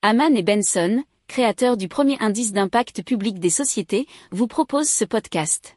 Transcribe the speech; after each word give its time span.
Haman 0.00 0.36
et 0.36 0.44
Benson, 0.44 1.02
créateurs 1.26 1.76
du 1.76 1.88
premier 1.88 2.16
indice 2.20 2.52
d'impact 2.52 3.02
public 3.02 3.40
des 3.40 3.50
sociétés, 3.50 4.06
vous 4.30 4.46
proposent 4.46 4.88
ce 4.88 5.04
podcast. 5.04 5.76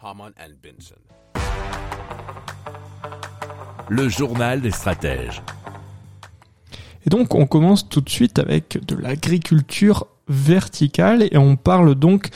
Haman 0.00 0.32
and 0.40 0.54
Benson. 0.62 0.94
Le 3.90 4.08
journal 4.08 4.62
des 4.62 4.70
stratèges. 4.70 5.42
Et 7.04 7.10
donc 7.10 7.34
on 7.34 7.46
commence 7.46 7.86
tout 7.86 8.00
de 8.00 8.08
suite 8.08 8.38
avec 8.38 8.82
de 8.82 8.96
l'agriculture 8.96 10.06
verticale 10.28 11.28
et 11.30 11.36
on 11.36 11.56
parle 11.56 11.94
donc 11.94 12.30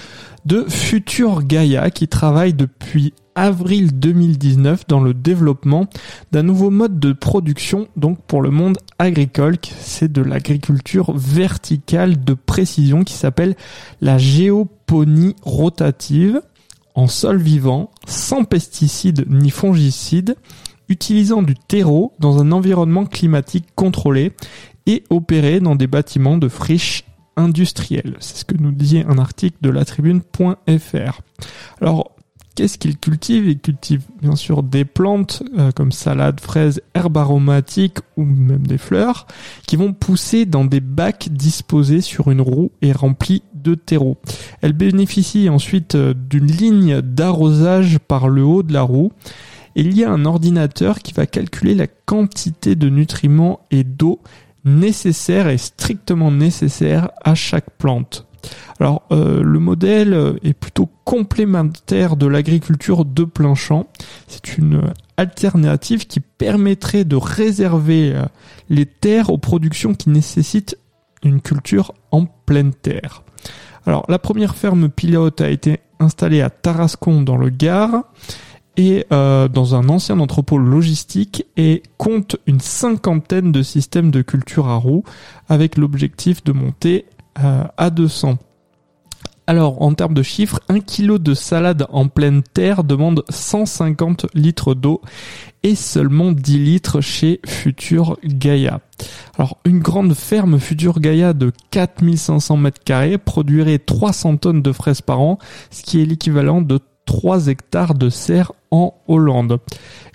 de 0.44 0.66
Futur 0.68 1.42
Gaia 1.42 1.90
qui 1.90 2.06
travaille 2.06 2.52
depuis 2.52 3.14
avril 3.36 3.96
2019 3.98 4.88
dans 4.88 5.00
le 5.00 5.14
développement 5.14 5.86
d'un 6.32 6.42
nouveau 6.42 6.70
mode 6.70 6.98
de 6.98 7.12
production 7.12 7.86
donc 7.96 8.18
pour 8.22 8.42
le 8.42 8.50
monde 8.50 8.78
agricole. 8.98 9.56
C'est 9.78 10.10
de 10.10 10.22
l'agriculture 10.22 11.12
verticale 11.16 12.24
de 12.24 12.34
précision 12.34 13.04
qui 13.04 13.14
s'appelle 13.14 13.54
la 14.00 14.18
géoponie 14.18 15.36
rotative 15.42 16.40
en 16.94 17.06
sol 17.06 17.36
vivant, 17.36 17.90
sans 18.06 18.44
pesticides 18.44 19.26
ni 19.28 19.50
fongicides, 19.50 20.36
utilisant 20.88 21.42
du 21.42 21.54
terreau 21.54 22.14
dans 22.18 22.40
un 22.40 22.52
environnement 22.52 23.04
climatique 23.04 23.66
contrôlé 23.74 24.32
et 24.86 25.04
opéré 25.10 25.60
dans 25.60 25.76
des 25.76 25.86
bâtiments 25.86 26.38
de 26.38 26.48
friches 26.48 27.04
industrielles. 27.36 28.16
C'est 28.20 28.38
ce 28.38 28.44
que 28.46 28.56
nous 28.56 28.72
disait 28.72 29.04
un 29.06 29.18
article 29.18 29.58
de 29.60 29.68
la 29.68 29.84
tribune.fr. 29.84 31.20
Alors, 31.82 32.15
qu'est-ce 32.56 32.78
qu'ils 32.78 32.98
cultivent 32.98 33.48
Ils 33.48 33.60
cultivent 33.60 34.06
bien 34.20 34.34
sûr 34.34 34.64
des 34.64 34.84
plantes 34.84 35.44
euh, 35.56 35.70
comme 35.70 35.92
salade, 35.92 36.40
fraises, 36.40 36.82
herbes 36.94 37.18
aromatiques 37.18 37.98
ou 38.16 38.24
même 38.24 38.66
des 38.66 38.78
fleurs 38.78 39.28
qui 39.68 39.76
vont 39.76 39.92
pousser 39.92 40.46
dans 40.46 40.64
des 40.64 40.80
bacs 40.80 41.28
disposés 41.30 42.00
sur 42.00 42.30
une 42.30 42.40
roue 42.40 42.72
et 42.82 42.90
remplis 42.90 43.42
de 43.54 43.74
terreau. 43.74 44.16
Elles 44.62 44.72
bénéficient 44.72 45.48
ensuite 45.48 45.94
euh, 45.94 46.14
d'une 46.14 46.50
ligne 46.50 47.00
d'arrosage 47.00 47.98
par 47.98 48.28
le 48.28 48.42
haut 48.42 48.64
de 48.64 48.72
la 48.72 48.82
roue. 48.82 49.12
Et 49.76 49.82
il 49.82 49.96
y 49.96 50.04
a 50.04 50.10
un 50.10 50.24
ordinateur 50.24 51.00
qui 51.00 51.12
va 51.12 51.26
calculer 51.26 51.74
la 51.74 51.86
quantité 51.86 52.76
de 52.76 52.88
nutriments 52.88 53.60
et 53.70 53.84
d'eau 53.84 54.20
nécessaires 54.64 55.48
et 55.48 55.58
strictement 55.58 56.30
nécessaires 56.30 57.10
à 57.22 57.34
chaque 57.34 57.70
plante. 57.78 58.25
Alors 58.80 59.02
euh, 59.10 59.42
le 59.42 59.58
modèle 59.58 60.38
est 60.42 60.52
plutôt 60.52 60.88
complémentaire 61.04 62.16
de 62.16 62.26
l'agriculture 62.26 63.04
de 63.04 63.24
plein 63.24 63.54
champ. 63.54 63.86
C'est 64.28 64.58
une 64.58 64.82
alternative 65.16 66.06
qui 66.06 66.20
permettrait 66.20 67.04
de 67.04 67.16
réserver 67.16 68.12
euh, 68.14 68.24
les 68.68 68.86
terres 68.86 69.30
aux 69.30 69.38
productions 69.38 69.94
qui 69.94 70.10
nécessitent 70.10 70.76
une 71.24 71.40
culture 71.40 71.94
en 72.10 72.26
pleine 72.26 72.74
terre. 72.74 73.22
Alors 73.86 74.04
la 74.08 74.18
première 74.18 74.54
ferme 74.54 74.88
pilote 74.90 75.40
a 75.40 75.48
été 75.48 75.80
installée 75.98 76.42
à 76.42 76.50
Tarascon 76.50 77.22
dans 77.22 77.38
le 77.38 77.48
Gard 77.48 78.04
et 78.76 79.06
euh, 79.10 79.48
dans 79.48 79.74
un 79.74 79.88
ancien 79.88 80.20
entrepôt 80.20 80.58
logistique 80.58 81.46
et 81.56 81.82
compte 81.96 82.36
une 82.46 82.60
cinquantaine 82.60 83.52
de 83.52 83.62
systèmes 83.62 84.10
de 84.10 84.20
culture 84.20 84.68
à 84.68 84.76
roues 84.76 85.04
avec 85.48 85.78
l'objectif 85.78 86.44
de 86.44 86.52
monter 86.52 87.06
à 87.76 87.90
200. 87.90 88.38
Alors, 89.48 89.80
en 89.80 89.94
termes 89.94 90.14
de 90.14 90.24
chiffres, 90.24 90.58
un 90.68 90.80
kilo 90.80 91.18
de 91.18 91.32
salade 91.32 91.86
en 91.90 92.08
pleine 92.08 92.42
terre 92.42 92.82
demande 92.82 93.22
150 93.28 94.26
litres 94.34 94.74
d'eau 94.74 95.00
et 95.62 95.76
seulement 95.76 96.32
10 96.32 96.58
litres 96.58 97.00
chez 97.00 97.40
Futur 97.46 98.18
Gaia. 98.24 98.80
Alors, 99.38 99.58
une 99.64 99.78
grande 99.78 100.14
ferme 100.14 100.58
Futur 100.58 100.98
Gaia 100.98 101.32
de 101.32 101.52
4500 101.70 102.56
mètres 102.56 102.82
carrés 102.84 103.18
produirait 103.18 103.78
300 103.78 104.38
tonnes 104.38 104.62
de 104.62 104.72
fraises 104.72 105.00
par 105.00 105.20
an, 105.20 105.38
ce 105.70 105.84
qui 105.84 106.02
est 106.02 106.06
l'équivalent 106.06 106.60
de 106.60 106.80
3 107.04 107.46
hectares 107.46 107.94
de 107.94 108.10
serre 108.10 108.50
en 108.72 108.94
Hollande. 109.06 109.60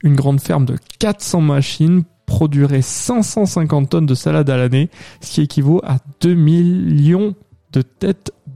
Une 0.04 0.16
grande 0.16 0.42
ferme 0.42 0.66
de 0.66 0.76
400 1.00 1.40
machines 1.40 2.04
produirait 2.26 2.82
550 2.82 3.90
tonnes 3.90 4.06
de 4.06 4.16
salade 4.16 4.50
à 4.50 4.58
l'année, 4.58 4.90
ce 5.22 5.32
qui 5.32 5.42
équivaut 5.42 5.80
à 5.86 6.00
2 6.20 6.34
millions 6.34 7.34
de 7.72 7.82
têtes 7.82 8.34